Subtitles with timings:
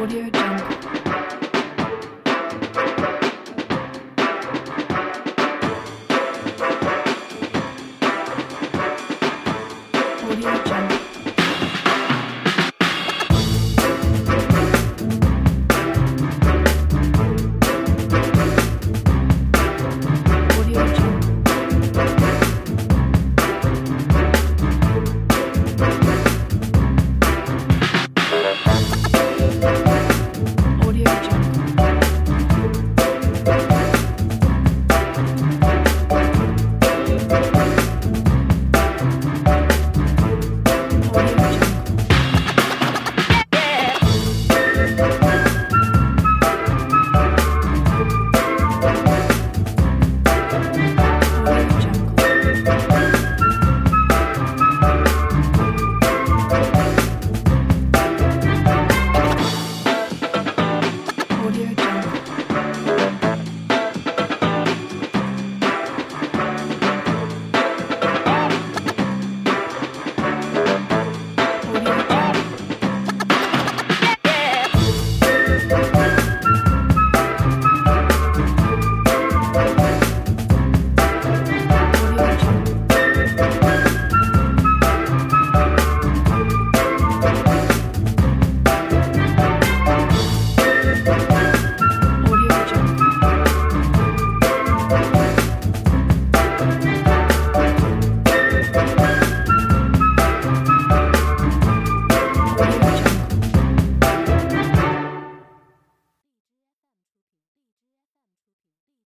[0.00, 0.99] Audio Jungle.